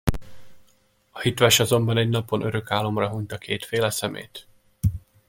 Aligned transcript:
A 1.11 1.19
hitves 1.19 1.59
azonban 1.59 1.97
egy 1.97 2.09
napon 2.09 2.41
örök 2.41 2.71
álomra 2.71 3.09
hunyta 3.09 3.37
kétféle 3.37 3.89
szemét. 3.89 4.47